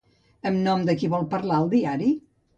[0.51, 2.11] En nom de qui vol parlar el diari?